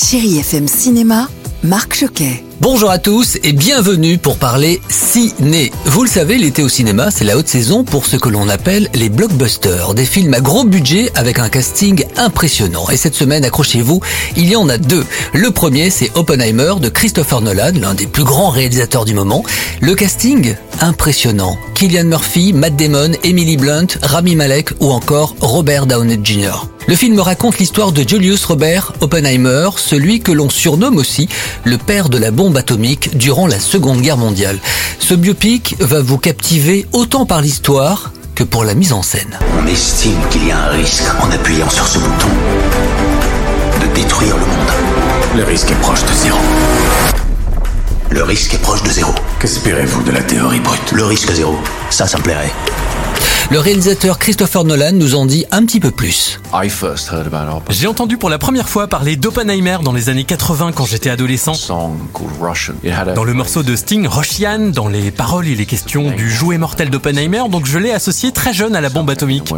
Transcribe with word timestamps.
Chérie 0.00 0.38
FM 0.38 0.68
Cinéma, 0.68 1.28
Marc 1.64 1.94
Choquet. 1.94 2.44
Bonjour 2.60 2.88
à 2.88 2.98
tous 2.98 3.36
et 3.42 3.52
bienvenue 3.52 4.16
pour 4.16 4.36
parler 4.36 4.80
ciné. 4.88 5.72
Vous 5.86 6.04
le 6.04 6.08
savez, 6.08 6.38
l'été 6.38 6.62
au 6.62 6.68
cinéma, 6.68 7.10
c'est 7.10 7.24
la 7.24 7.36
haute 7.36 7.48
saison 7.48 7.82
pour 7.82 8.06
ce 8.06 8.16
que 8.16 8.28
l'on 8.28 8.48
appelle 8.48 8.88
les 8.94 9.08
blockbusters, 9.08 9.94
des 9.94 10.04
films 10.04 10.34
à 10.34 10.40
gros 10.40 10.64
budget 10.64 11.10
avec 11.16 11.40
un 11.40 11.48
casting 11.48 12.04
impressionnant. 12.16 12.88
Et 12.90 12.96
cette 12.96 13.14
semaine, 13.14 13.44
accrochez-vous, 13.44 14.00
il 14.36 14.48
y 14.48 14.54
en 14.54 14.68
a 14.68 14.78
deux. 14.78 15.04
Le 15.34 15.50
premier, 15.50 15.90
c'est 15.90 16.10
Oppenheimer 16.16 16.74
de 16.80 16.88
Christopher 16.88 17.40
Nolan, 17.40 17.72
l'un 17.74 17.94
des 17.94 18.06
plus 18.06 18.24
grands 18.24 18.50
réalisateurs 18.50 19.04
du 19.04 19.14
moment. 19.14 19.42
Le 19.80 19.94
casting 19.96 20.54
impressionnant. 20.80 21.58
Killian 21.74 22.04
Murphy, 22.04 22.52
Matt 22.52 22.76
Damon, 22.76 23.12
Emily 23.24 23.56
Blunt, 23.56 23.86
Rami 24.02 24.36
Malek 24.36 24.70
ou 24.80 24.90
encore 24.90 25.34
Robert 25.40 25.86
Downey 25.86 26.18
Jr. 26.22 26.68
Le 26.86 26.96
film 26.96 27.20
raconte 27.20 27.58
l'histoire 27.58 27.92
de 27.92 28.06
Julius 28.06 28.44
Robert 28.46 28.92
Oppenheimer, 29.00 29.68
celui 29.76 30.20
que 30.20 30.32
l'on 30.32 30.48
surnomme 30.48 30.96
aussi 30.96 31.28
le 31.64 31.76
père 31.76 32.08
de 32.08 32.16
la 32.16 32.30
bombe 32.30 32.56
atomique 32.56 33.16
durant 33.16 33.46
la 33.46 33.60
Seconde 33.60 34.00
Guerre 34.00 34.16
mondiale. 34.16 34.58
Ce 34.98 35.14
biopic 35.14 35.76
va 35.80 36.00
vous 36.00 36.18
captiver 36.18 36.86
autant 36.92 37.26
par 37.26 37.42
l'histoire 37.42 38.12
que 38.34 38.44
pour 38.44 38.64
la 38.64 38.74
mise 38.74 38.92
en 38.92 39.02
scène. 39.02 39.38
On 39.62 39.66
estime 39.66 40.18
qu'il 40.30 40.46
y 40.46 40.50
a 40.50 40.58
un 40.58 40.68
risque 40.68 41.04
en 41.20 41.30
appuyant 41.30 41.68
sur 41.68 41.86
ce 41.86 41.98
bouton 41.98 42.28
de 43.82 43.94
détruire 43.94 44.36
le 44.36 44.46
monde. 44.46 44.72
Le 45.36 45.44
risque 45.44 45.70
est 45.70 45.80
proche 45.80 46.02
de 46.02 46.12
zéro. 46.22 46.37
Le 48.18 48.24
risque 48.24 48.52
est 48.54 48.58
proche 48.58 48.82
de 48.82 48.90
zéro. 48.90 49.14
Qu'espérez-vous 49.38 50.02
de 50.02 50.10
la 50.10 50.20
théorie 50.20 50.58
brute? 50.58 50.90
Le 50.90 51.04
risque 51.04 51.30
zéro, 51.30 51.56
ça, 51.88 52.08
ça 52.08 52.18
me 52.18 52.24
plairait. 52.24 52.50
Le 53.52 53.60
réalisateur 53.60 54.18
Christopher 54.18 54.64
Nolan 54.64 54.90
nous 54.90 55.14
en 55.14 55.24
dit 55.24 55.46
un 55.52 55.64
petit 55.64 55.78
peu 55.78 55.92
plus. 55.92 56.40
J'ai 57.70 57.86
entendu 57.86 58.16
pour 58.16 58.30
la 58.30 58.38
première 58.38 58.68
fois 58.68 58.86
parler 58.86 59.16
d'Oppenheimer 59.16 59.78
dans 59.82 59.92
les 59.92 60.08
années 60.08 60.24
80 60.24 60.72
quand 60.72 60.86
j'étais 60.86 61.10
adolescent. 61.10 61.52
Dans 63.14 63.24
le 63.24 63.34
morceau 63.34 63.62
de 63.62 63.76
Sting, 63.76 64.06
Russian, 64.06 64.70
dans 64.70 64.88
les 64.88 65.10
paroles, 65.10 65.46
il 65.46 65.60
est 65.60 65.66
question 65.66 66.10
du 66.10 66.30
jouet 66.30 66.56
mortel 66.56 66.88
d'Oppenheimer, 66.88 67.42
donc 67.50 67.66
je 67.66 67.78
l'ai 67.78 67.92
associé 67.92 68.32
très 68.32 68.54
jeune 68.54 68.74
à 68.74 68.80
la 68.80 68.88
bombe 68.88 69.10
atomique. 69.10 69.52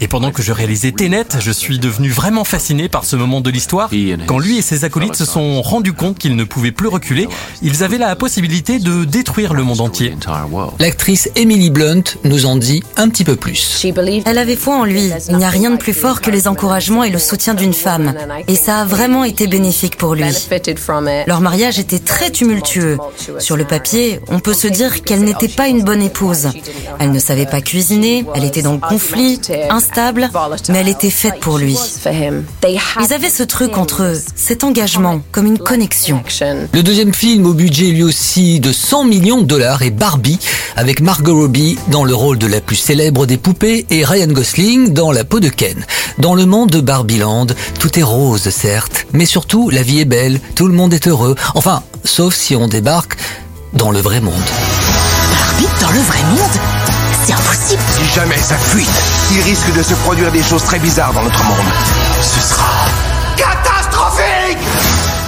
Et 0.00 0.08
pendant 0.08 0.30
que 0.32 0.42
je 0.42 0.52
réalisais 0.52 0.92
Tenet, 0.92 1.26
je 1.38 1.50
suis 1.52 1.78
devenu 1.78 2.08
vraiment 2.10 2.44
fasciné 2.44 2.88
par 2.88 3.04
ce 3.04 3.14
moment 3.14 3.40
de 3.40 3.50
l'histoire. 3.50 3.90
Quand 4.26 4.38
lui 4.38 4.58
et 4.58 4.62
ses 4.62 4.84
acolytes 4.84 5.14
se 5.16 5.24
sont 5.24 5.62
rendus 5.62 5.92
compte 5.92 6.18
qu'ils 6.18 6.34
ne 6.34 6.44
pouvaient 6.44 6.72
plus 6.72 6.88
reculer, 6.88 7.28
ils 7.62 7.84
avaient 7.84 7.98
la 7.98 8.16
possibilité 8.16 8.80
de 8.80 9.04
détruire 9.04 9.54
le 9.54 9.62
monde 9.62 9.80
entier. 9.80 10.16
L'actrice 10.80 11.30
Emily 11.36 11.70
Blunt 11.70 12.02
nous 12.24 12.46
en 12.46 12.56
dit 12.56 12.82
un 12.96 13.08
petit 13.08 13.24
peu 13.24 13.36
plus. 13.36 13.84
Elle 14.26 14.38
avait 14.38 14.55
en 14.64 14.84
lui. 14.84 15.10
Il 15.28 15.36
n'y 15.36 15.44
a 15.44 15.48
rien 15.48 15.70
de 15.70 15.76
plus 15.76 15.92
fort 15.92 16.20
que 16.20 16.30
les 16.30 16.48
encouragements 16.48 17.04
et 17.04 17.10
le 17.10 17.18
soutien 17.18 17.54
d'une 17.54 17.74
femme. 17.74 18.14
Et 18.48 18.54
ça 18.56 18.80
a 18.80 18.84
vraiment 18.84 19.24
été 19.24 19.46
bénéfique 19.46 19.96
pour 19.96 20.14
lui. 20.14 20.24
Leur 21.26 21.40
mariage 21.40 21.78
était 21.78 21.98
très 21.98 22.30
tumultueux. 22.30 22.98
Sur 23.38 23.56
le 23.56 23.64
papier, 23.64 24.20
on 24.28 24.40
peut 24.40 24.54
se 24.54 24.68
dire 24.68 25.02
qu'elle 25.02 25.24
n'était 25.24 25.48
pas 25.48 25.68
une 25.68 25.82
bonne 25.82 26.02
épouse. 26.02 26.48
Elle 26.98 27.12
ne 27.12 27.18
savait 27.18 27.46
pas 27.46 27.60
cuisiner, 27.60 28.24
elle 28.34 28.44
était 28.44 28.62
dans 28.62 28.72
le 28.72 28.78
conflit, 28.78 29.40
instable, 29.70 30.30
mais 30.68 30.78
elle 30.78 30.88
était 30.88 31.10
faite 31.10 31.40
pour 31.40 31.58
lui. 31.58 31.76
Ils 32.06 33.12
avaient 33.12 33.30
ce 33.30 33.42
truc 33.42 33.76
entre 33.76 34.02
eux, 34.02 34.20
cet 34.34 34.64
engagement, 34.64 35.20
comme 35.32 35.46
une 35.46 35.58
connexion. 35.58 36.22
Le 36.72 36.82
deuxième 36.82 37.14
film 37.14 37.46
au 37.46 37.54
budget 37.54 37.86
lui 37.86 38.02
aussi 38.02 38.60
de 38.60 38.72
100 38.72 39.04
millions 39.04 39.40
de 39.40 39.46
dollars 39.46 39.82
est 39.82 39.90
Barbie, 39.90 40.38
avec 40.76 41.00
Margot 41.00 41.36
Robbie 41.36 41.78
dans 41.88 42.04
le 42.04 42.14
rôle 42.14 42.38
de 42.38 42.46
la 42.46 42.60
plus 42.60 42.76
célèbre 42.76 43.26
des 43.26 43.36
poupées 43.36 43.86
et 43.90 44.04
Ryan 44.04 44.28
Gosling 44.28 44.45
dans 44.90 45.10
la 45.10 45.24
peau 45.24 45.40
de 45.40 45.48
Ken. 45.48 45.84
Dans 46.18 46.34
le 46.34 46.46
monde 46.46 46.70
de 46.70 46.80
Barbieland, 46.80 47.48
tout 47.80 47.98
est 47.98 48.02
rose 48.04 48.48
certes, 48.48 49.06
mais 49.12 49.26
surtout 49.26 49.70
la 49.70 49.82
vie 49.82 50.00
est 50.00 50.04
belle, 50.06 50.40
tout 50.54 50.68
le 50.68 50.72
monde 50.72 50.94
est 50.94 51.08
heureux, 51.08 51.34
enfin, 51.54 51.82
sauf 52.04 52.34
si 52.34 52.54
on 52.54 52.68
débarque 52.68 53.16
dans 53.72 53.90
le 53.90 54.00
vrai 54.00 54.20
monde. 54.20 54.34
Barbie 55.32 55.66
dans 55.80 55.90
le 55.90 55.98
vrai 55.98 56.22
monde? 56.30 56.60
C'est 57.24 57.32
impossible. 57.32 57.82
Si 57.90 58.14
jamais 58.14 58.38
ça 58.38 58.56
fuite, 58.56 58.88
il 59.32 59.40
risque 59.42 59.74
de 59.76 59.82
se 59.82 59.94
produire 59.94 60.30
des 60.30 60.42
choses 60.42 60.62
très 60.62 60.78
bizarres 60.78 61.12
dans 61.12 61.24
notre 61.24 61.44
monde. 61.44 61.66
Ce 62.22 62.40
sera 62.40 62.86
catastrophique 63.36 64.58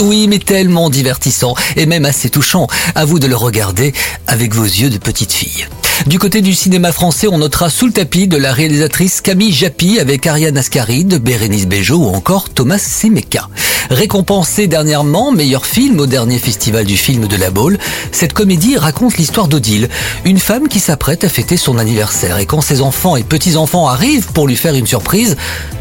Oui, 0.00 0.26
mais 0.26 0.38
tellement 0.38 0.88
divertissant 0.88 1.54
et 1.76 1.84
même 1.84 2.06
assez 2.06 2.30
touchant. 2.30 2.66
À 2.94 3.04
vous 3.04 3.18
de 3.18 3.26
le 3.26 3.36
regarder 3.36 3.92
avec 4.26 4.54
vos 4.54 4.64
yeux 4.64 4.90
de 4.90 4.98
petite 4.98 5.32
fille. 5.32 5.66
Du 6.06 6.18
côté 6.18 6.40
du 6.40 6.52
cinéma 6.52 6.90
français, 6.90 7.28
on 7.30 7.38
notera 7.38 7.70
sous 7.70 7.86
le 7.86 7.92
tapis 7.92 8.26
de 8.26 8.36
la 8.36 8.52
réalisatrice 8.52 9.20
Camille 9.20 9.52
Japy 9.52 10.00
avec 10.00 10.26
Ariane 10.26 10.58
Ascaride, 10.58 11.22
Bérénice 11.22 11.66
Bejo 11.66 11.96
ou 11.96 12.08
encore 12.08 12.48
Thomas 12.48 12.78
Semeka. 12.78 13.48
Récompensée 13.88 14.66
dernièrement 14.66 15.30
meilleur 15.30 15.64
film 15.64 16.00
au 16.00 16.06
dernier 16.06 16.38
festival 16.38 16.86
du 16.86 16.96
film 16.96 17.28
de 17.28 17.36
la 17.36 17.50
Baule, 17.50 17.78
cette 18.10 18.32
comédie 18.32 18.76
raconte 18.76 19.16
l'histoire 19.16 19.46
d'Odile, 19.46 19.88
une 20.24 20.38
femme 20.38 20.66
qui 20.66 20.80
s'apprête 20.80 21.22
à 21.22 21.28
fêter 21.28 21.56
son 21.56 21.78
anniversaire 21.78 22.38
et 22.38 22.46
quand 22.46 22.62
ses 22.62 22.80
enfants 22.80 23.14
et 23.14 23.22
petits-enfants 23.22 23.86
arrivent 23.86 24.32
pour 24.32 24.48
lui 24.48 24.56
faire 24.56 24.74
une 24.74 24.86
surprise, 24.86 25.36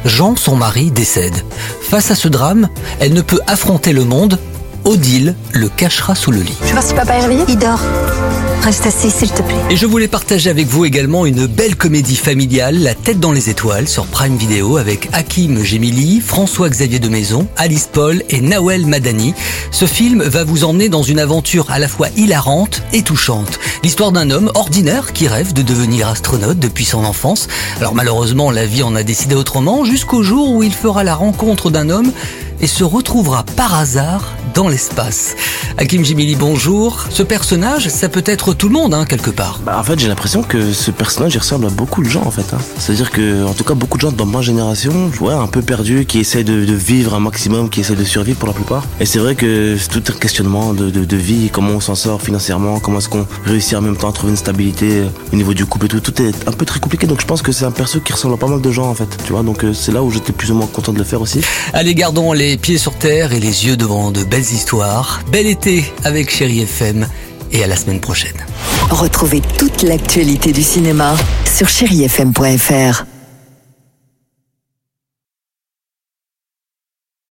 Jean, 0.06 0.36
son 0.36 0.56
mari, 0.56 0.92
décède. 0.92 1.44
Face 1.82 2.12
à 2.12 2.16
ce 2.16 2.28
drame, 2.28 2.70
elle 3.00 3.14
ne 3.14 3.22
peut 3.22 3.40
affronter 3.48 3.92
le 3.92 4.06
monde 4.06 4.38
Odile 4.84 5.36
le 5.52 5.70
cachera 5.70 6.16
sous 6.16 6.32
le 6.32 6.42
lit. 6.42 6.58
Tu 6.66 6.74
vois 6.74 6.82
si 6.82 6.94
papa 6.94 7.14
est 7.14 7.22
réveillé 7.22 7.46
Il 7.48 7.58
dort. 7.58 7.82
Reste 8.61 8.85
assis, 8.85 9.09
s'il 9.09 9.31
te 9.31 9.41
plaît. 9.41 9.55
Et 9.72 9.75
je 9.75 9.88
voulais 9.88 10.07
partager 10.07 10.51
avec 10.51 10.67
vous 10.67 10.85
également 10.85 11.25
une 11.25 11.47
belle 11.47 11.75
comédie 11.75 12.16
familiale, 12.16 12.77
La 12.77 12.94
tête 12.94 13.19
dans 13.19 13.31
les 13.31 13.49
étoiles, 13.49 13.88
sur 13.88 14.05
Prime 14.05 14.38
Video, 14.38 14.77
avec 14.77 15.09
Hakim 15.13 15.63
Gemili, 15.63 16.22
François-Xavier 16.22 16.99
de 16.99 17.09
Maison, 17.09 17.47
Alice 17.57 17.89
Paul 17.91 18.22
et 18.29 18.39
Nawel 18.39 18.85
Madani. 18.85 19.33
Ce 19.72 19.85
film 19.85 20.22
va 20.22 20.44
vous 20.44 20.63
emmener 20.63 20.89
dans 20.89 21.01
une 21.01 21.17
aventure 21.17 21.72
à 21.72 21.79
la 21.79 21.88
fois 21.88 22.09
hilarante 22.16 22.83
et 22.94 23.01
touchante. 23.01 23.59
L'histoire 23.81 24.11
d'un 24.11 24.29
homme 24.29 24.51
ordinaire 24.53 25.11
qui 25.11 25.28
rêve 25.28 25.53
de 25.53 25.63
devenir 25.63 26.07
astronaute 26.07 26.59
depuis 26.59 26.85
son 26.85 27.03
enfance. 27.03 27.47
Alors 27.79 27.95
malheureusement, 27.95 28.51
la 28.51 28.67
vie 28.67 28.83
en 28.83 28.95
a 28.95 29.01
décidé 29.01 29.33
autrement 29.33 29.85
jusqu'au 29.85 30.22
jour 30.22 30.51
où 30.51 30.61
il 30.61 30.73
fera 30.73 31.03
la 31.03 31.16
rencontre 31.16 31.72
d'un 31.72 31.89
homme 31.89 32.11
et 32.61 32.67
se 32.67 32.83
retrouvera 32.83 33.43
par 33.55 33.73
hasard 33.73 34.35
dans 34.53 34.67
l'espace. 34.67 35.35
Hakim 35.78 36.03
Jimili, 36.03 36.35
bonjour. 36.35 37.06
Ce 37.09 37.23
personnage, 37.23 37.88
ça 37.89 38.09
peut 38.09 38.23
être 38.25 38.53
tout 38.53 38.67
le 38.67 38.73
monde, 38.73 38.94
hein, 38.94 39.06
quelque 39.06 39.29
part. 39.29 39.59
Bah, 39.66 39.78
en 39.79 39.84
fait, 39.84 40.00
j'ai 40.00 40.07
l'impression 40.07 40.44
que 40.44 40.73
ce 40.73 40.91
personnage 40.91 41.35
il 41.35 41.39
ressemble 41.39 41.67
à 41.67 41.69
beaucoup 41.69 42.03
de 42.03 42.09
gens, 42.09 42.23
en 42.25 42.31
fait. 42.31 42.53
Hein. 42.53 42.59
C'est-à-dire 42.78 43.11
que, 43.11 43.45
en 43.45 43.53
tout 43.53 43.63
cas, 43.63 43.73
beaucoup 43.73 43.97
de 43.97 44.01
gens 44.01 44.11
dans 44.11 44.25
ma 44.25 44.41
génération, 44.41 45.11
ouais, 45.22 45.34
un 45.34 45.47
peu 45.47 45.61
perdus, 45.61 46.06
qui 46.06 46.19
essaient 46.19 46.44
de, 46.44 46.66
de, 46.66 46.73
vivre 46.73 47.13
un 47.13 47.19
maximum, 47.19 47.69
qui 47.69 47.81
essaient 47.81 47.95
de 47.95 48.03
survivre 48.03 48.38
pour 48.38 48.47
la 48.47 48.53
plupart. 48.53 48.85
Et 49.00 49.06
c'est 49.06 49.19
vrai 49.19 49.35
que 49.35 49.78
c'est 49.79 49.90
tout 49.90 50.03
un 50.11 50.17
questionnement 50.17 50.73
de, 50.73 50.90
de, 50.90 51.06
de 51.06 51.17
vie, 51.17 51.50
comment 51.51 51.73
on 51.73 51.79
s'en 51.79 51.95
sort 51.95 52.22
financièrement, 52.22 52.79
comment 52.79 53.00
est-ce 53.00 53.09
qu'on 53.09 53.28
réussit 53.45 53.75
en 53.75 53.81
même 53.81 53.97
temps 53.97 54.09
à 54.09 54.13
trouver 54.13 54.31
une 54.31 54.38
stabilité 54.38 55.03
au 55.31 55.35
niveau 55.35 55.53
du 55.53 55.66
couple 55.66 55.85
et 55.85 55.90
tout. 55.90 56.00
Tout 56.00 56.22
est 56.22 56.47
un 56.47 56.51
peu 56.51 56.66
très 56.66 56.79
compliqué, 56.79 57.07
donc 57.07 57.22
je 57.22 57.25
pense 57.25 57.41
que 57.41 57.51
c'est 57.51 57.66
un 57.66 57.72
perso 57.72 58.00
qui 58.00 58.13
ressemble 58.13 58.35
à 58.35 58.38
pas 58.38 58.47
mal 58.47 58.61
de 58.61 58.72
gens, 58.72 58.90
en 58.90 58.95
fait. 58.95 59.09
Tu 59.25 59.34
vois, 59.34 59.44
donc 59.44 59.63
euh, 59.63 59.73
c'est 59.73 59.91
là 59.91 60.03
où 60.03 60.11
j'étais 60.11 60.31
plus 60.31 60.51
ou 60.51 60.56
moins 60.56 60.67
content 60.67 60.94
de 60.94 60.97
le 60.97 61.03
faire 61.03 61.22
aussi. 61.22 61.41
Allez, 61.73 61.96
gardons 61.96 62.34
les 62.34 62.58
pieds 62.58 62.78
sur 62.78 62.93
terre 62.93 63.34
et 63.34 63.40
les 63.40 63.66
yeux 63.66 63.78
devant 63.78 64.11
de 64.11 64.23
belles 64.41 64.53
histoires. 64.53 65.22
Bel 65.32 65.46
été 65.46 65.84
avec 66.03 66.29
Chéri 66.32 66.61
FM 66.61 67.08
et 67.52 67.64
à 67.64 67.67
la 67.67 67.76
semaine 67.76 67.99
prochaine. 67.99 68.35
Retrouvez 68.90 69.41
toute 69.59 69.84
l'actualité 69.84 70.52
du 70.52 70.64
cinéma 70.64 71.16
sur 71.46 71.67
chérifm.fr. 71.67 73.10